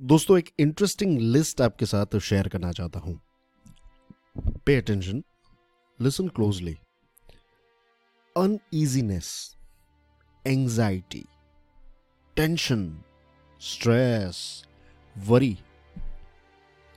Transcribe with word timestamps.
दोस्तों, 0.00 0.36
एक 0.38 0.50
interesting 0.60 1.18
list 1.18 1.60
आपके 1.60 1.86
साथ 1.86 2.18
शेयर 2.18 2.48
करना 2.48 2.70
चाहता 2.72 3.00
हूँ। 3.00 3.20
Pay 4.66 4.76
attention 4.76 5.22
listen 6.00 6.28
closely 6.28 6.76
uneasiness 8.36 9.30
anxiety 10.44 11.24
tension 12.36 12.86
stress 13.60 14.64
worry 15.16 15.56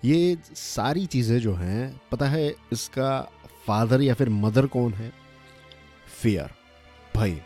ये 0.04 0.38
सारी 0.46 1.06
चीज़ें 1.06 1.40
जो 1.40 1.54
हैं, 1.54 2.02
पता 2.12 2.28
है 2.28 2.56
इसका 2.74 3.20
फादर 3.68 4.02
या 4.02 4.14
फिर 4.14 4.30
मदर 4.30 4.68
कौन 4.68 4.94
है? 4.94 5.12
फियर 6.22 6.50
भय 7.18 7.42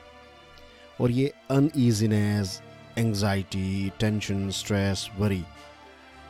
और 1.02 1.12
ये 1.12 1.34
uneasiness 1.52 2.62
anxiety 2.98 3.92
tension 4.00 4.50
stress 4.50 5.10
worry 5.18 5.44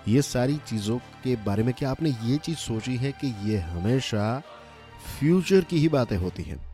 ये 0.07 0.21
सारी 0.21 0.55
चीज़ों 0.55 0.97
के 0.97 1.35
बारे 1.35 1.63
में 1.63 1.73
क्या 1.73 1.91
आपने 1.91 2.09
ये 2.23 2.37
चीज़ 2.37 2.57
सोची 2.57 2.95
है 2.95 3.11
कि 3.11 3.51
ये 3.51 3.57
हमेशा 3.57 4.41
फ्यूचर 5.19 5.61
की 5.61 5.77
ही 5.77 5.89
बातें 5.89 6.17
होती 6.17 6.43
हैं? 6.43 6.65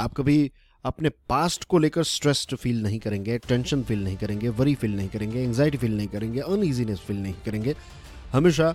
आप 0.00 0.12
कभी 0.12 0.50
अपने 0.84 1.08
पास्ट 1.08 1.64
को 1.64 1.78
लेकर 1.78 2.04
स्ट्रेस्ड 2.04 2.56
फील 2.56 2.82
नहीं 2.82 2.98
करेंगे 2.98 3.38
टेंशन 3.38 3.82
फील 3.82 4.04
नहीं 4.04 4.16
करेंगे 4.16 4.48
वरी 4.48 4.74
फील 4.74 4.96
नहीं 4.96 5.08
करेंगे 5.08 5.42
एंजाइटी 5.42 5.78
फील 5.78 5.96
नहीं 5.96 6.08
करेंगे 6.08 6.40
अनईजीनेस 6.40 6.98
फील 6.98 7.16
नहीं 7.16 7.34
करेंगे। 7.34 7.76
हमेशा 8.32 8.72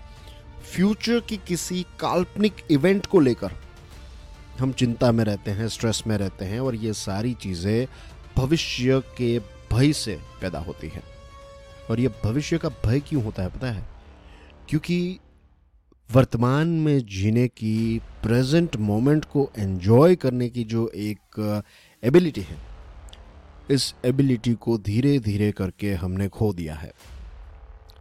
फ्यूचर 0.71 1.19
की 1.19 1.37
किसी 1.37 1.83
काल्पनिक 1.83 2.55
इवेंट 2.71 3.05
को 3.05 3.19
लेकर 3.19 3.51
हम 4.59 4.71
चिंता 4.71 5.11
में 5.11 5.23
रहते 5.23 5.51
हैं 5.51 5.67
स्ट्रेस 5.67 6.03
में 6.07 6.17
रहते 6.17 6.45
हैं 6.45 6.59
और 6.59 6.75
ये 6.75 6.93
सारी 6.93 7.33
चीज़ें 7.33 7.87
भविष्य 8.37 9.01
के 9.17 9.56
भय 9.71 9.93
से 9.93 10.19
पैदा 10.41 10.59
होती 10.59 10.87
है। 10.87 11.03
और 11.89 11.99
यह 11.99 12.13
भविष्य 12.23 12.57
का 12.57 12.69
भय 12.69 12.99
क्यों 12.99 13.23
होता 13.23 13.43
है 13.43 13.49
पता 13.49 13.71
है? 13.71 13.87
क्योंकि 14.69 15.19
वर्तमान 16.11 16.67
में 16.67 17.05
जीने 17.05 17.47
की 17.47 18.01
प्रेजेंट 18.23 18.75
मोमेंट 18.75 19.25
को 19.25 19.51
एंजॉय 19.57 20.15
करने 20.15 20.49
की 20.49 20.63
जो 20.63 20.87
एक 20.87 21.63
एबिलिटी 22.03 22.41
है, 22.41 22.57
इस 23.71 23.95
एबिलिटी 24.05 24.53
को 24.53 24.77
धीरे 24.77 25.19
धीरे 25.19 25.51
करके 25.51 25.93
हमने 25.93 26.27
खो 26.27 26.53
दिया 26.53 26.75
है। 26.75 26.91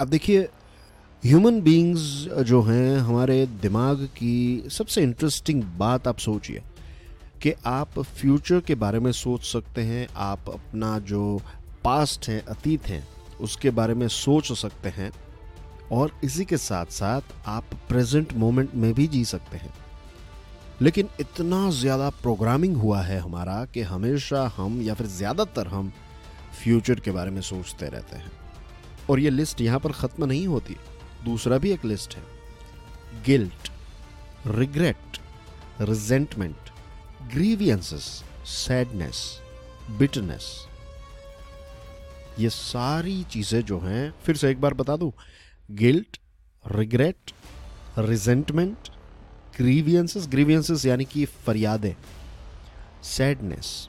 अब 0.01 0.09
देखिए 0.09 0.49
ह्यूमन 1.25 1.61
बीइंग्स 1.61 2.29
जो 2.43 2.63
हैं, 2.63 2.99
हमारे 2.99 3.47
दिमाग 3.47 3.97
की 3.97 4.65
सबसे 4.71 5.03
इंटरेस्टिंग 5.03 5.63
बात 5.63 6.09
आप 6.09 6.19
सोचिए। 6.19 6.63
कि 7.43 7.53
आप 7.67 7.99
फ्यूचर 8.01 8.61
के 8.61 8.75
बारे 8.75 8.99
में 9.01 9.11
सोच 9.15 9.45
सकते 9.45 9.83
हैं, 9.83 10.07
आप 10.09 10.49
अपना 10.51 10.99
जो 11.01 11.41
पास्ट 11.85 12.29
है, 12.29 12.41
अतीत 12.41 12.87
है, 12.87 13.03
उसके 13.41 13.71
बारे 13.71 13.95
में 13.95 14.07
सोच 14.11 14.53
सकते 14.53 14.89
हैं 14.89 15.11
और 15.93 16.13
इसी 16.25 16.45
के 16.45 16.57
साथ 16.59 16.87
साथ 16.93 17.35
आप 17.47 17.75
प्रेजेंट 17.89 18.33
मोमेंट 18.35 18.75
में 18.75 18.93
भी 18.95 19.07
जी 19.07 19.25
सकते 19.25 19.57
हैं। 19.57 19.73
लेकिन 20.83 21.09
इतना 21.21 21.69
ज़्यादा 21.73 22.09
प्रोग्रामिंग 22.13 22.77
हुआ 22.77 23.01
है 23.03 23.19
हमारा 23.21 23.65
कि 23.65 23.83
हमेशा 23.85 24.47
हम 24.57 24.81
या 24.83 24.95
फिर 24.95 25.07
ज़्यादातर 25.09 25.67
हम 25.67 25.93
फ्यूचर 26.63 27.01
के 27.01 27.11
बारे 27.11 27.31
में 27.31 27.41
सोचते 27.43 27.89
रहते 27.89 28.17
हैं। 28.17 28.31
और 29.11 29.21
ये 29.21 29.31
लिस्ट 29.31 29.61
यहाँ 29.61 29.79
पर 29.81 29.93
ख़त्म 29.93 30.25
नहीं 30.25 30.47
होती, 30.47 30.77
दूसरा 31.25 31.59
भी 31.59 31.71
एक 31.73 31.85
लिस्ट 31.85 32.17
है। 32.17 32.23
Guilt 33.27 33.71
regret 34.49 35.19
resentment 35.81 36.71
grievances 37.33 38.05
sadness 38.47 39.19
bitterness 39.99 40.45
ये 42.39 42.49
सारी 42.51 43.23
चीज़ें 43.25 43.61
जो 43.63 43.79
हैं, 43.81 44.13
फिर 44.25 44.37
से 44.37 44.51
एक 44.51 44.61
बार 44.61 44.75
बता 44.75 44.97
दूँ 44.97 45.13
guilt 45.71 46.19
regret 46.65 47.33
resentment 47.99 48.89
grievances 49.57 50.27
grievances 50.29 50.87
यानी 50.87 51.05
कि 51.05 51.25
फरियादें 51.25 51.95
सैडनेस 53.05 53.89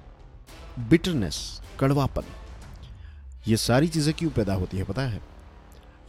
बिटरनेस 0.89 1.61
कड़वापन, 1.79 2.23
ये 3.47 3.57
सारी 3.57 3.87
चीज़ें 3.87 4.13
क्यों 4.13 4.29
पैदा 4.31 4.53
होती 4.53 4.77
है 4.77 4.83
पता 4.83 5.01
है? 5.01 5.21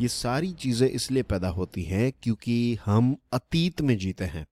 ये 0.01 0.09
सारी 0.09 0.53
चीज़ें 0.53 0.89
इसलिए 0.89 1.23
पैदा 1.25 1.49
होती 1.51 1.83
हैं 1.83 2.13
क्योंकि 2.23 2.79
हम 2.85 3.17
अतीत 3.33 3.81
में 3.81 3.97
जीते 3.99 4.25
हैं। 4.25 4.47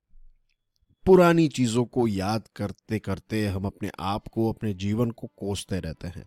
पुरानी 1.07 1.47
चीज़ों 1.49 1.85
को 1.85 2.07
याद 2.09 2.49
करते 2.57 2.99
करते 2.99 3.47
हम 3.47 3.65
अपने 3.65 3.91
आप 4.01 4.29
को, 4.29 4.53
अपने 4.53 4.73
जीवन 4.75 5.11
को 5.11 5.27
कोसते 5.37 5.79
रहते 5.81 6.09
हैं। 6.09 6.25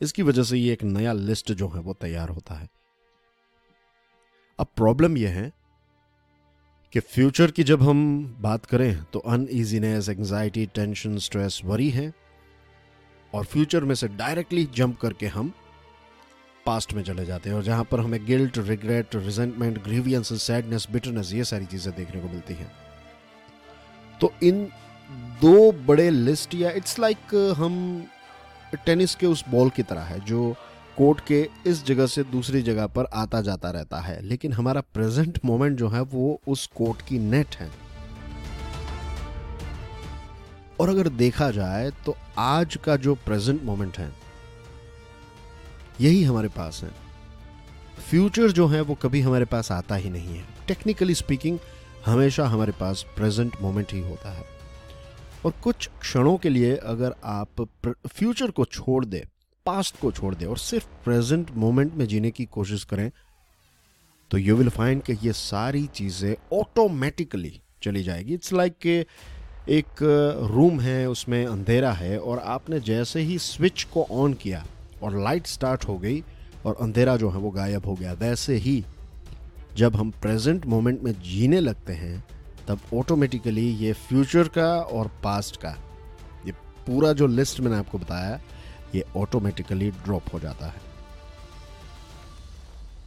इसकी 0.00 0.22
वजह 0.22 0.42
से 0.42 0.58
ये 0.58 0.72
एक 0.72 0.82
नया 0.84 1.12
लिस्ट 1.12 1.52
जो 1.52 1.68
है 1.68 1.80
वो 1.80 1.92
तैयार 1.92 2.28
होता 2.28 2.54
है। 2.54 2.68
अब 4.58 4.66
प्रॉब्लम 4.76 5.16
यह 5.16 5.30
है 5.30 5.52
कि 6.92 7.00
फ्यूचर 7.00 7.50
की 7.50 7.64
जब 7.64 7.82
हम 7.82 8.00
बात 8.40 8.66
करें 8.66 9.04
तो 9.04 9.18
uneasiness 9.18 10.08
anxiety 10.08 10.64
tension 10.66 11.16
stress 11.18 11.60
worry 11.64 11.88
है 11.90 12.12
और 13.32 13.44
फ्यूचर 13.44 13.84
में 13.84 13.94
से 13.94 14.08
डायरेक्टली 14.08 14.64
जंप 14.74 14.98
करके 15.00 15.26
हम 15.28 15.52
पास्ट 16.66 16.92
में 16.92 17.02
चले 17.02 17.24
जाते 17.24 17.50
हैं 17.50 17.56
और 17.56 17.62
जहाँ 17.62 17.84
पर 17.84 18.00
हमें 18.00 18.24
guilt 18.26 18.58
regret 18.58 19.16
resentment 19.16 19.82
grievance 19.84 20.32
sadness 20.42 20.86
bitterness 20.90 21.32
ये 21.32 21.44
सारी 21.44 21.66
चीज़ें 21.66 21.94
देखने 21.96 22.20
को 22.20 22.28
मिलती 22.28 22.54
हैं। 22.54 22.70
तो 24.20 24.32
इन 24.42 24.68
दो 25.40 25.72
बड़े 25.72 26.10
लिस्ट 26.10 26.54
या 26.54 26.70
इट्स 26.70 26.98
लाइक 26.98 27.16
like 27.16 27.54
हम 27.54 28.06
टेनिस 28.86 29.14
के 29.14 29.26
उस 29.26 29.44
बॉल 29.48 29.70
की 29.70 29.82
तरह 29.82 30.00
है, 30.00 30.20
जो 30.20 30.54
कोर्ट 30.96 31.20
के 31.26 31.48
इस 31.66 31.86
जगह 31.86 32.06
से 32.06 32.22
दूसरी 32.22 32.62
जगह 32.62 32.86
पर 32.86 33.04
आता 33.14 33.40
जाता 33.40 33.70
रहता 33.70 34.00
है। 34.00 34.22
लेकिन 34.22 34.52
हमारा 34.52 34.80
प्रेजेंट 34.80 35.40
मोमेंट 35.44 35.78
जो 35.78 35.88
है, 35.88 36.00
वो 36.00 36.40
उस 36.48 36.66
कोर्ट 36.66 37.02
की 37.02 37.18
नेट 37.18 37.56
है। 37.56 37.70
और 40.80 40.88
अगर 40.88 41.08
देखा 41.08 41.50
जाए 41.50 41.90
तो 41.90 42.16
आज 42.38 42.78
का 42.84 42.96
जो 42.96 43.14
प्रेजेंट 43.14 43.62
मोमेंट 43.62 43.98
है, 43.98 44.12
यही 46.00 46.22
हमारे 46.24 46.48
पास 46.48 46.80
है। 46.82 46.90
फ्यूचर 48.10 48.50
जो 48.50 48.66
है, 48.66 48.80
वो 48.80 48.94
कभी 48.94 49.20
हमारे 49.20 49.44
पास 49.44 49.72
आता 49.72 49.94
ही 49.94 50.10
नहीं 50.10 50.36
है। 50.38 50.44
टेक्निकली 50.68 51.14
स्पीकिंग 51.14 51.58
हमेशा 52.06 52.46
हमारे 52.46 52.72
पास 52.72 53.04
प्रेजेंट 53.16 53.56
मोमेंट 53.62 53.92
ही 53.92 54.00
होता 54.00 54.32
है। 54.32 54.44
और 55.46 55.52
कुछ 55.62 55.88
क्षणों 56.00 56.36
के 56.36 56.48
लिए 56.48 56.76
अगर 56.76 57.14
आप 57.24 57.62
फ्यूचर 57.86 58.50
को 58.50 58.64
छोड़ 58.64 59.04
दे 59.04 59.24
पास्ट 59.66 59.98
को 60.00 60.10
छोड़ 60.12 60.34
दे 60.34 60.44
और 60.44 60.58
सिर्फ़ 60.58 60.86
प्रेजेंट 61.04 61.50
मोमेंट 61.56 61.94
में 61.94 62.06
जीने 62.06 62.30
की 62.30 62.44
कोशिश 62.44 62.84
करें 62.84 63.10
तो 64.30 64.38
यू 64.38 64.56
विल 64.56 64.68
फाइंड 64.68 65.02
कि 65.02 65.12
ये 65.22 65.32
सारी 65.32 65.86
चीज़ें 65.86 66.34
ऑटोमेटिकली 66.52 67.60
चली 67.82 68.02
जाएगी। 68.02 68.34
इट्स 68.34 68.52
लाइक 68.52 68.74
like 68.74 69.68
एक 69.68 69.86
रूम 70.50 70.80
है, 70.80 71.08
उसमें 71.08 71.44
अंधेरा 71.46 71.92
है 71.92 72.18
और 72.18 72.38
आपने 72.38 72.80
जैसे 72.80 73.20
ही 73.20 73.38
स्विच 73.38 73.82
को 73.84 74.06
ऑन 74.10 74.34
किया 74.34 74.64
और 75.02 75.18
लाइट 75.22 75.46
स्टार्ट 75.46 75.84
हो 75.88 75.98
गई 75.98 76.22
और 76.66 76.76
अंधेरा 76.80 77.16
जो 77.16 77.30
है 77.30 77.38
वो 77.38 77.50
गायब 77.50 77.86
हो 77.86 77.94
गया, 77.94 78.12
वैसे 78.12 78.56
ही 78.56 78.84
जब 79.76 79.96
हम 79.96 80.10
प्रेजेंट 80.10 80.66
मोमेंट 80.66 81.00
में 81.00 81.22
जीने 81.22 81.60
लगते 81.60 81.92
हैं, 81.92 82.24
तब 82.68 82.80
ऑटोमेटिकली 82.94 83.70
ये 83.70 83.92
फ्यूचर 83.92 84.48
का 84.48 84.80
और 84.80 85.20
पास्ट 85.24 85.56
का, 85.56 85.70
ये 86.46 86.52
पूरा 86.52 87.12
जो 87.12 87.26
लिस्ट 87.26 87.60
मैंने 87.60 87.76
आपको 87.76 87.98
बताया, 87.98 88.40
ये 88.94 89.04
ऑटोमेटिकली 89.16 89.90
ड्रॉप 89.90 90.22
हो 90.32 90.40
जाता 90.40 90.66
है। 90.66 90.80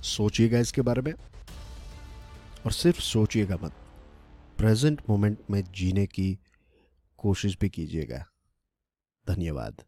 सोचिएगा 0.03 0.59
इसके 0.59 0.81
बारे 0.81 1.01
में। 1.01 1.13
और 2.65 2.71
सिर्फ़ 2.71 3.01
सोचिएगा 3.01 3.57
मत। 3.63 3.71
प्रेजेंट 4.57 5.01
मोमेंट 5.09 5.37
में 5.49 5.63
जीने 5.71 6.05
की 6.05 6.39
कोशिश 7.17 7.57
भी 7.61 7.69
कीजिएगा। 7.69 8.25
धन्यवाद। 9.27 9.81